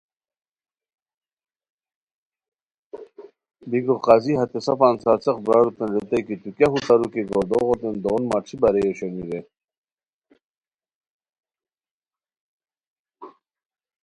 [3.69, 8.21] بیکو قاضی ہتے سفان سار څیق براروتین ریتائے کی تو کیہ ہوݰ ارو گوردوغوتین دون
[8.29, 9.39] مݯھی بارئے اوشونی رے؟